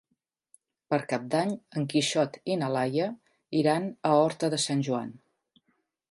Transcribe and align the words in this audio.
Per 0.93 0.97
Cap 1.09 1.25
d'Any 1.33 1.51
en 1.81 1.83
Quixot 1.91 2.39
i 2.53 2.57
na 2.61 2.69
Laia 2.75 3.09
iran 3.59 3.85
a 4.09 4.15
Horta 4.21 4.49
de 4.55 4.59
Sant 4.65 4.81
Joan. 4.89 5.13